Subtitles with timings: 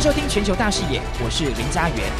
[0.00, 2.10] 收听全球大视野，我是林嘉元。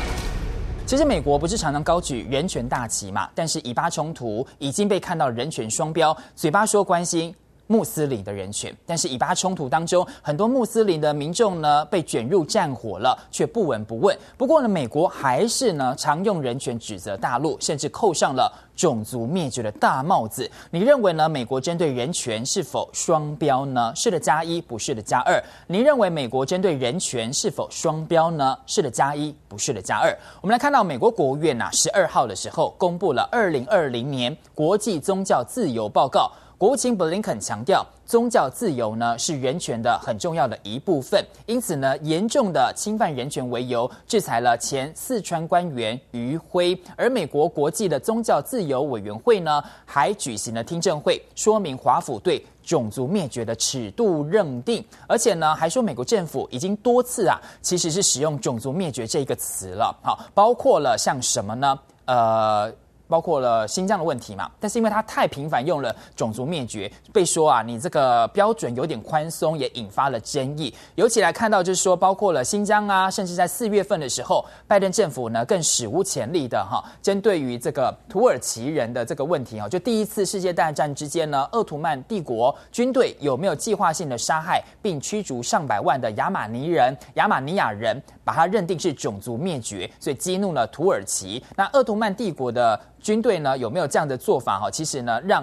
[0.84, 3.26] 其实美国不是常常高举人权大旗嘛？
[3.34, 7.34] 但是以巴冲突已经被看到人权双标，嘴巴说关心。
[7.70, 14.18] 穆斯林的人权，但是以巴冲突当中，很多穆斯林的民众呢被卷入战火了，却不闻不问。
[14.36, 20.50] 不过呢，美国还是呢常用人权指责大陆，甚至扣上了种族灭绝的大帽子。
[20.72, 21.28] 你认为呢？
[21.28, 23.92] 美国针对人权是否双标呢？
[23.94, 25.40] 是的加一，不是的加二。
[25.68, 28.58] 您认为美国针对人权是否双标呢？
[28.66, 30.12] 是的加一，不是的加二。
[30.40, 36.32] 我们来看到美国国务院呐，十二号的时候公布了二零二零年国际宗教自由报告。
[36.60, 46.78] 国务卿布林肯强调，宗教自由呢是人权的很重要的一部分，因此呢，严重的侵犯人权为由，制裁了前四川官员余辉。
[46.96, 59.98] 而美国国际的宗教自由委员会呢，还举行了听证会，说明华府对种族灭绝的尺度认定，而且呢，还说美国政府已经多次啊，其实是使用种族灭绝这个词了。
[60.02, 61.78] 好，包括了像什么呢？
[62.04, 62.70] 呃。
[63.10, 70.72] 包括了新疆的问题嘛，但是因为他太频繁用了种族灭绝，被说啊，你这个标准有点宽松，也引发了争议。
[70.94, 88.00] 尤其来看到就是说，包括了新疆啊，甚至在四月份的时候，拜登政府呢更史无前例的哈，针对于这个土耳其人的这个问题啊，就第一次世界大战之间呢，鄂图曼帝国军队有没有计划性的杀害并驱逐上百万的亚马尼人、亚马尼亚人，
[88.30, 91.42] 把它认定是种族灭绝，所以激怒了土耳其。
[91.56, 92.80] 那鄂图曼帝国的。
[93.02, 94.70] 军队呢有没有这样的做法哈？
[94.70, 95.42] 其实呢，让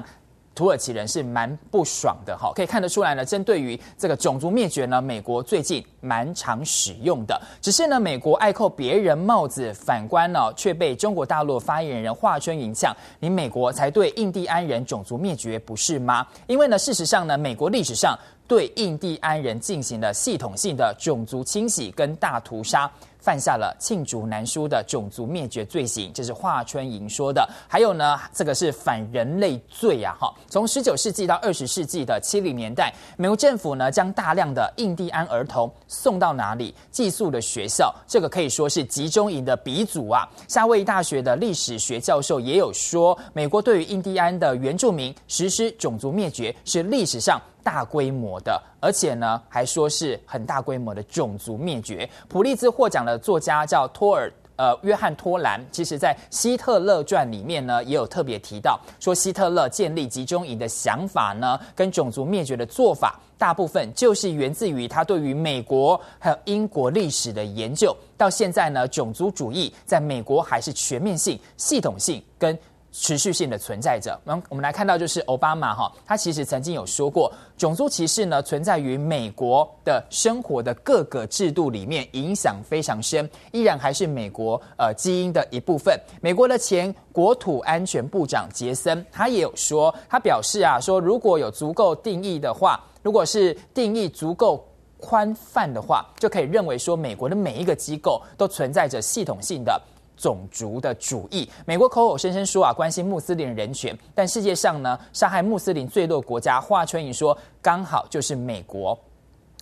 [0.58, 2.52] 土耳其人是蛮不爽的哈。
[2.56, 7.40] 可以看得出来呢，针对于这个种族灭绝呢，美国最近蛮常使用的。
[7.62, 16.26] 只是呢，美国爱扣别人帽子，反观呢却被中国大陆发言人华春莹呛：你美国才对印第安人种族灭绝不是吗？
[16.48, 22.90] 因为呢，事实上呢，美国历史上对印第安人进行了系统性的种族清洗跟大屠杀。
[23.28, 27.46] 犯下了罄竹难书的种族灭绝罪行，这是华春莹说的。
[27.68, 30.16] 还有呢，这个是反人类罪呀！
[30.18, 36.74] 哈，从十九世纪到二十世纪的七零年代，美国政府呢将大量的印第安儿童送到哪里？
[36.90, 40.26] 寄宿的学校，这个可以说是集中营的鼻祖啊。
[40.48, 47.38] 夏威夷大学的历史学教授也有说，美国对于印第安的原住民实施种族灭绝是历史上。
[47.68, 52.10] 大规模的，而且呢，还说是很大规模的种族灭绝。
[52.30, 67.94] 普利兹获奖的作家叫托尔，呃，约翰托兰，其实在《希特勒传》里面呢，也有特别提到，说希特勒建立集中营的想法呢，跟种族灭绝的做法，大部分就是源自于他对于美国还有英国历史的研究。
[68.16, 72.58] 到现在呢，种族主义在美国还是全面性、系统性跟。
[73.00, 74.20] 持续性的存在着。
[74.26, 85.98] 我们我们来看到，就是奥巴马哈，他其实曾经有说过，种族歧视呢存在于美国的生活的各个制度里面，影响非常深，依然还是美国呃基因的一部分。
[86.22, 94.68] 美国的前国土安全部长杰森，他也有说，他表示啊，说如果有足够定义的话，如果是定义足够
[95.00, 99.80] 宽泛的话，就可以认为说，美国的每一个机构都存在着系统性的。
[100.18, 108.98] 种族的主义，美国口口声声说啊关心穆斯林人权，但世界上呢杀害穆斯林最多国家，华春莹说刚好就是美国，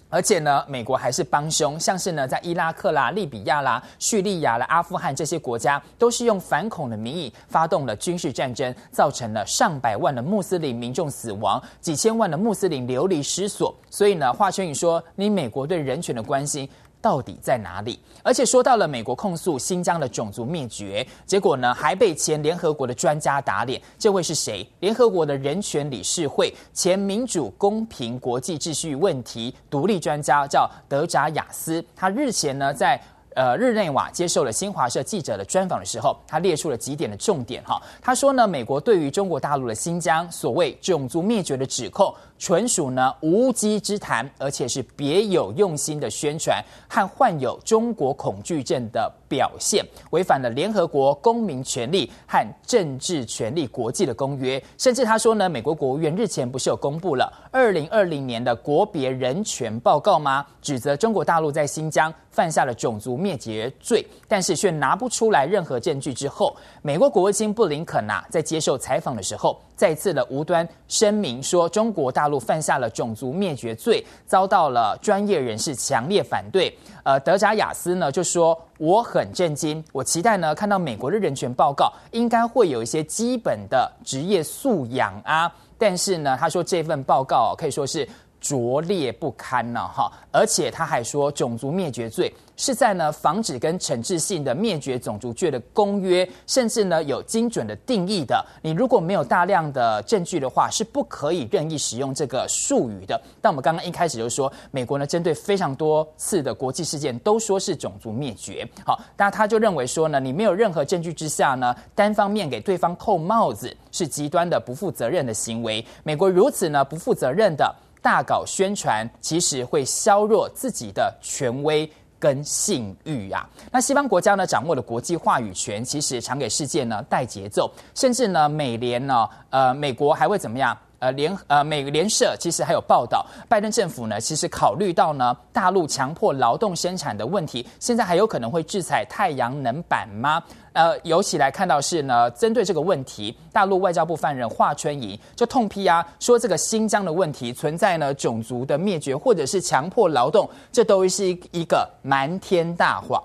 [0.10, 13.76] 而且呢美国还是帮凶，像是呢在伊拉克啦、利比亚啦、叙利亚啦、阿富汗这些国家，都是用反恐的名义发动了军事战争，造成了上百万的穆斯林民众死亡，几千万的穆斯林流离失所。
[13.90, 16.70] 所以呢，华春莹说你美国对人权的关心。
[17.06, 18.00] 到底在哪里？
[18.24, 23.80] 而且说到了美国控诉新疆的种族灭绝，结果呢还被前联合国的专家打脸。
[24.00, 24.68] 这位是谁？
[24.80, 31.86] 联合国的人权理事会前民主公平国际秩序问题独立专家叫德扎雅斯。
[31.96, 33.00] 他日前呢在
[33.36, 37.80] 呃日内瓦接受了新华社记者的专访的时候，他列出了几点的重点哈。
[38.02, 42.12] 他说呢，美国对于中国大陆的新疆所谓种族灭绝的指控。
[42.38, 54.62] 纯属呢无稽之谈，而且是别有用心的宣传和患有中国恐惧症的表现，违反了联合国公民权利和政治权利国际的公约。
[54.78, 60.46] 甚至他说呢，美国国务院日前不是有公布了二零二零年的国别人权报告吗？
[60.62, 66.14] 指责中国大陆在新疆犯下了种族灭绝罪，但是却拿不出来任何证据。
[66.14, 76.78] 之后，美国国务卿布林肯啊，在接受采访的时候，再次的无端声明说中国大陆犯下了种族灭绝罪，遭到了专业人士强烈反对。
[77.04, 88.06] 呃，德扎亚斯呢就说，我很震惊，我期待呢看到美国的人权报告应该会有一些基本的职业素养啊，但是呢他说这份报告可以说是。
[88.46, 90.12] 拙劣不堪呢，哈！
[90.32, 98.46] 而且他还说，种族灭绝罪是在呢防止跟惩治性的灭绝种族罪的公约，甚至呢有精准的定义的。
[98.62, 103.20] 你如果没有大量的证据的话，是不可以任意使用这个术语的。
[103.42, 115.84] 但我们刚刚一开始就说，美国呢针对非常多次的国际事件都说是种族灭绝，好，那他就认为说呢，你没有任何证据之下呢，单方面给对方扣帽子，是极端的不负责任的行为。
[116.04, 117.74] 美国如此呢不负责任的。
[118.06, 123.50] 大搞宣传，其实会削弱自己的权威跟信誉啊。
[123.72, 130.78] 那西方国家呢，掌握了国际话语权，其实常给世界呢带节奏，甚至呢，美联呢，呃，美国还会怎么样？
[131.00, 140.42] 呃，联呃美联社其实还有报道，拜登政府呢，其实考虑到呢，大陆强迫劳动生产的问题，现在还有可能会制裁太阳能板吗？
[140.76, 153.24] 呃，尤其来看到是呢，针对这个问题，大陆外交部发言人华春莹就痛批啊，说这个新疆的问题存在呢种族的灭绝或者是强迫劳动，这都是一个瞒天大谎。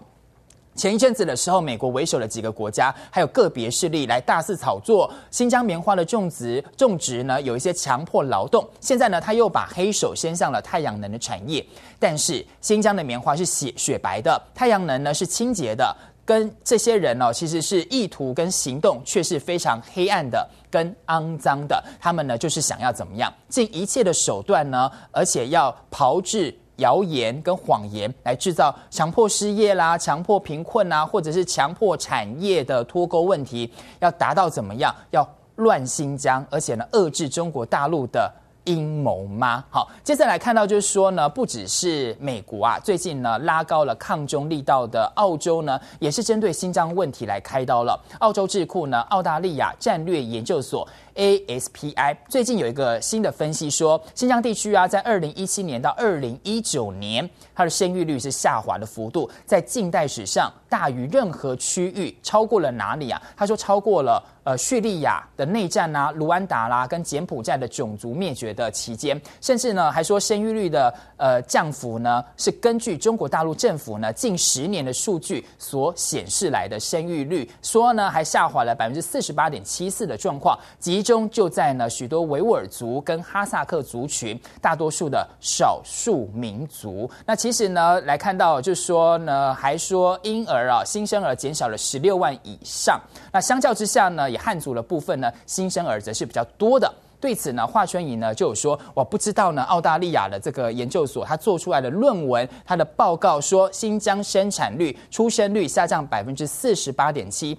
[0.76, 8.66] 前一阵子的时候，美国为首的几个国家还有个别势力来大肆炒作新疆棉花的种植，种植呢有一些强迫劳动。
[8.78, 11.62] 现在呢，他又把黑手伸向了太阳能的产业，
[11.98, 15.94] 但是新疆的棉花是雪雪白的，太阳能呢是清洁的。
[16.30, 21.82] 跟这些人呢、哦，其实是意图跟行动却是非常黑暗的、跟肮脏的。
[21.98, 33.68] 他们呢，就是想要怎么样，尽一切的手段呢，而且要炮制谣言跟谎言，来制造强迫失业啦、强迫贫困啊，或者是强迫产业的脱钩问题，
[33.98, 34.94] 要达到怎么样？
[35.10, 38.32] 要乱新疆，而且呢，遏制中国大陆的。
[38.64, 39.64] 阴谋吗？
[39.70, 47.98] 好，接下来看到就是说呢，不只是美国啊，最近呢拉高了抗中力道的澳洲呢，也是针对新疆问题来开刀了。
[48.18, 63.20] 澳洲智库呢，澳大利亚战略研究所 ASPI 最近有一个新的分析说，新疆地区啊，在二零一七年到二零一九年，它的生育率是下滑的幅度，在近代史上大于任何区域，超过了哪里啊？
[63.36, 64.22] 他说超过了。
[64.42, 80.58] 呃，叙利亚的内战啊，卢安达啦，跟柬埔寨的种族灭绝的期间，甚至呢还说生育率的呃降幅呢，是根据中国大陆政府呢近十年的数据所显示来的生育率，说呢还下滑了百分之四十八点七四的状况，
[81.00, 87.10] 其中就在呢许多维吾尔族跟哈萨克族群，大多数的少数民族。
[87.24, 93.00] 那其实呢来看到就是说呢，还说婴儿啊新生儿减少了十六万以上，
[93.32, 94.30] 那相较之下呢。
[94.30, 96.92] 也汉族的部分呢，新生儿则是比较多的。
[97.18, 107.56] 对此呢，华春莹呢就有说，我不知道呢，澳大利亚的这个研究所他做出来的论文，他的报告说，新疆生产率、出生率下降百分之四十八点七。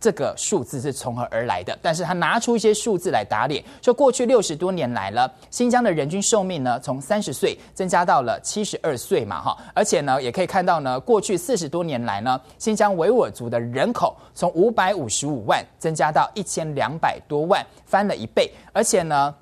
[0.00, 1.78] 这个数字是从何而来的？
[1.82, 19.34] 但是他拿出一些数字来打脸，说过去六十多年来了，新疆的人均寿命呢，从三十岁增加到了七十二岁嘛，哈，而且呢，也可以看到呢，过去四十多年来呢，新疆维吾尔族的人口从五百五十五万增加到一千两百多万，翻了一倍，而且呢。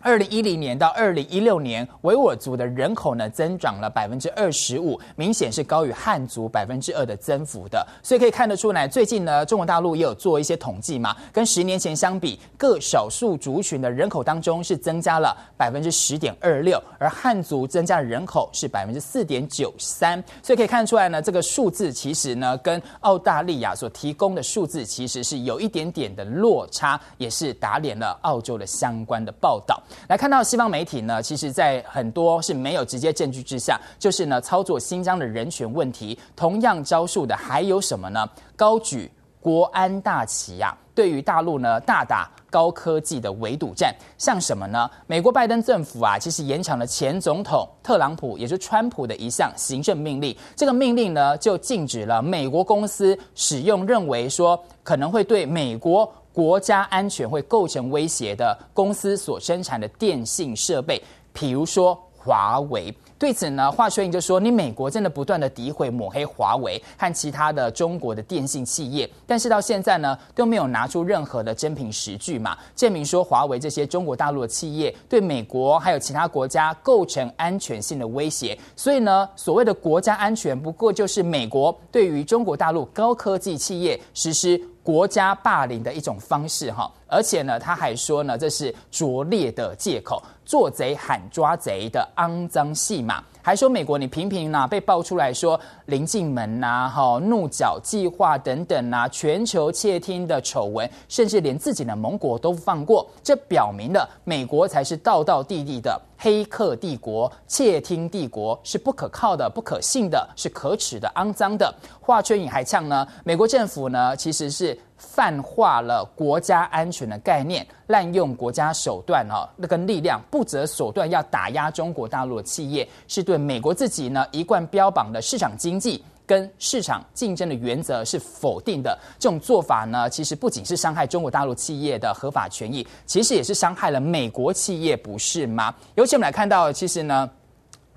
[0.00, 7.84] 二零一零年到二零一六年，维吾尔族的人口呢增长了百分之二十五，明显是高于汉族百分之二的增幅的。
[8.00, 20.22] 所以可以看得出来，最近呢，中国大陆也有做一些统计嘛，跟十年前相比，各少数族群的人口当中是增加了百分之十点二六，而汉族增加的人口是百分之四点九三。
[20.44, 29.82] 所以可以看出来呢，这个数字其实呢，跟澳大利亚所提供的数字其实是有一点点的落差，也是打脸了澳洲的相关的报道。
[30.08, 38.28] 来看到西方媒体呢，其实在很多是没有直接证据之下，就是呢操作新疆的人权问题，同样招数的还有什么呢？
[38.56, 44.90] 高举国安大旗呀、啊，对于大陆呢大打高科技的围堵战，像什么呢？
[45.06, 56.10] 美国拜登政府啊，其实延长了前总统特朗普，也就是川普的一项行政命令，这个命令呢就禁止了美国公司使用认为说可能会对美国。
[56.38, 61.02] 国家安全会构成威胁的公司所生产的电信设备，
[61.32, 62.96] 比如说华为。
[63.18, 78.56] 对此呢，华春莹就说：“你美国真的不断的诋毁抹黑华为和其他的中国的电信企业，但是到现在呢都没有拿出任何的真凭实据嘛，证明说华为这些中国大陆的企业对美国还有其他国家构成安全性的威胁。
[78.76, 90.22] 所以呢，所谓的国家安全不过就是美国对于中国大陆高科技企业实施。”国家霸凌的一种方式哈，而且呢，他还说呢，这是拙劣的借口。
[90.48, 93.22] 做贼喊抓贼的肮脏戏码。
[93.42, 103.06] 还说美国，你频频呢被爆出来说临近门呐、哈、怒角计划等等呐，全球窃听的丑闻，甚至连自己的盟国都放过。
[103.22, 111.74] 这表明了美国才是道道地地的黑客帝国、窃听帝国，是不可靠的、不可信的，是可耻的、肮脏的。
[112.00, 114.78] 华春莹还呛呢，美国政府呢其实是。
[114.98, 128.98] 泛化了国家安全的概念，滥用国家手段哦，那个力量不择手段要打压中国大陆的企业，是对美国自己呢一贯标榜的市场经济跟市场竞争的原则是否定的。
[129.18, 135.74] 这种做法呢，其实不仅是伤害中国大陆企业的合法权益，其实也是伤害了美国企业，不是吗？
[135.94, 137.30] 尤其我们来看到，其实呢。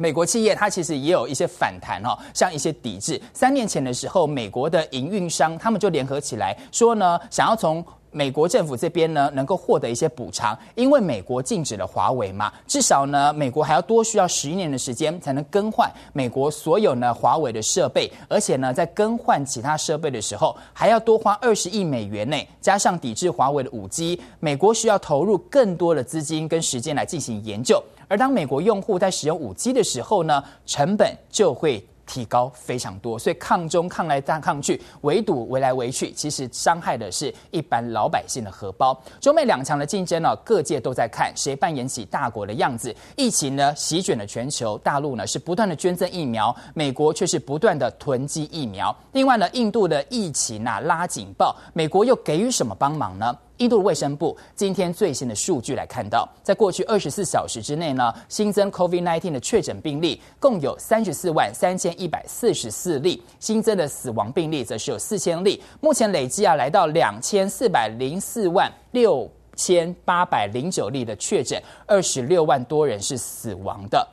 [0.01, 3.21] 美国企业它其实也有一些反弹哦，像一些抵制。
[3.35, 27.81] 三年前的时候，美国的营运商他们就联合起来说呢，想要从美国政府这边呢能够获得一些补偿，因为美国禁止了华为嘛，至少呢美国还要多需要十一年的时间才能更换美国所有呢华为的设备，而且呢在更换其他设备的时候还要多花二十亿美元内，加上抵制华为的五 G，美国需要投入更多的资金跟时间来进行研究。
[28.11, 39.01] 而当美国用户在使用五 G 的时候呢，成本就会提高非常多，所以抗中抗来大抗去，围堵围来围去，其实伤害的是一般老百姓的荷包。
[39.21, 42.93] 中美两强的竞争呢，各界都在看谁扮演起大国的样子。
[43.15, 48.93] 疫情呢席卷了全球，大陆呢是不断的捐赠疫苗，美国却是不断的囤积疫苗。
[49.13, 53.33] 另外呢，印度的疫情啊拉警报，美国又给予什么帮忙呢？
[53.61, 74.07] 印度卫生部今天最新的数据来看到，在过去二十四小时之内呢，新增 COVID-19 的确诊病例共有三十四万三千一百四十四例，新增的死亡病例则是有四千例，目前累计啊来到两千四百零四万六千八百零九例的确诊，二十六万多人是死亡的。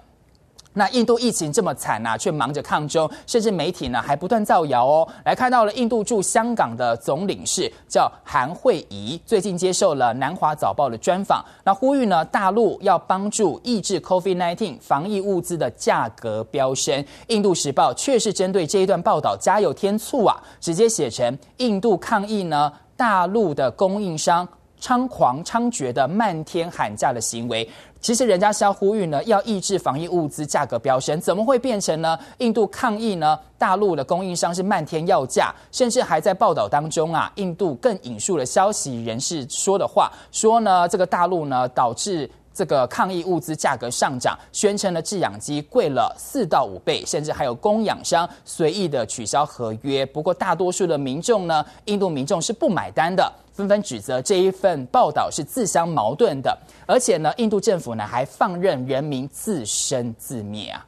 [0.78, 5.08] 那印度疫情这么惨呐、却忙着抗中，甚至媒体呢还不断造谣哦。
[5.24, 17.04] 来看到了印度驻香港的总领事叫韩慧仪，最近接受了南华早报的专访，那呼吁呢大陆要帮助抑制 COVID-19 防疫物资的价格飙升。
[17.26, 24.46] 印度时报却是针对这一段报道加油添醋啊，直接写成印度抗议呢大陆的供应商
[24.80, 27.68] 猖狂猖獗的漫天喊价的行为。
[28.00, 32.18] 其实人家是要呼吁呢，要抑制防疫物资价格飙升，怎么会变成呢？
[32.38, 33.38] 印度抗议呢？
[33.58, 50.04] 大陆的供应商是漫天要价，甚至还在报道当中啊，印度更引述了消息人士说的话，说呢，这个大陆呢导致这个抗疫物资价格上涨，宣称的制氧机贵了四到五倍，甚至还有供氧商随意的取消合约。
[50.04, 53.32] 不过大多数的民众呢，印度民众是不买单的。
[53.52, 60.84] 纷纷指责这一份报道是自相矛盾的，而且呢，印度政府呢还放任人民自生自灭啊！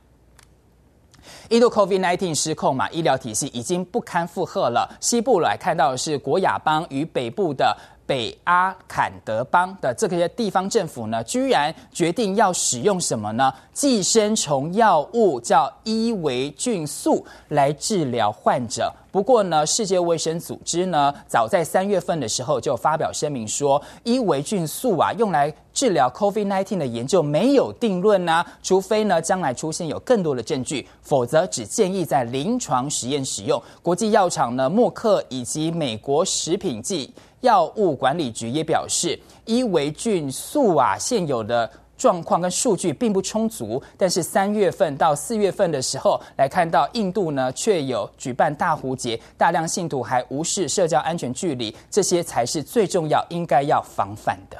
[1.50, 4.88] 印度 COVID-19 失控嘛，医疗体系已经不堪负荷了。
[5.00, 7.76] 西部来看到的是国亚邦与北部的。
[8.10, 13.54] 北阿坎德邦的这些地方政府呢，居然决定要使用什么呢？
[13.72, 18.92] 寄生虫药物叫伊维菌素来治疗患者。
[19.12, 33.62] 不过呢，世界卫生组织呢，早在三月份的时候就发表声明说，伊维菌素啊，用来治疗 COVID-19 的研究没有定论呐，除非呢将来出现有更多的证据，否则只建议在临床实验使用。
[33.82, 37.14] 国际药厂呢，默克以及美国食品剂。
[37.40, 43.82] 药物管理局也表示，伊维菌素啊，现有的状况跟数据并不充足。
[43.96, 54.56] 但是三月份到四月份的时候，来看到印度呢，却有举办大壶节，大量信徒还无视社交安全距离，这些才是最重要应该要防范的。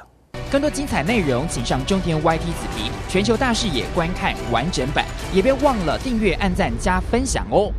[0.51, 7.71] 更多精彩内容，请上中天 YT 子频全球大视野观看完整版，也别忘了订阅、按赞、加分享哦。